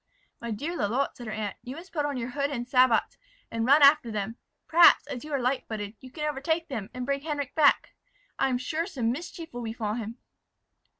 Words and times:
"My 0.39 0.49
dear 0.49 0.75
Lalotte," 0.75 1.15
said 1.15 1.27
her 1.27 1.31
aunt, 1.31 1.57
"you 1.61 1.75
must 1.75 1.91
put 1.93 2.07
on 2.07 2.17
your 2.17 2.29
hood 2.29 2.49
and 2.49 2.67
sabots, 2.67 3.19
and 3.51 3.67
run 3.67 3.83
after 3.83 4.09
them. 4.09 4.37
Perhaps, 4.67 5.05
as 5.05 5.23
you 5.23 5.31
are 5.31 5.39
light 5.39 5.67
footed, 5.67 5.95
you 5.99 6.09
can 6.09 6.27
overtake 6.27 6.69
them, 6.69 6.89
and 6.91 7.05
bring 7.05 7.21
Henric 7.21 7.53
back. 7.53 7.93
I 8.39 8.49
am 8.49 8.57
sure, 8.57 8.87
some 8.87 9.11
mischief 9.11 9.53
will 9.53 9.61
befall 9.61 9.93
him." 9.93 10.17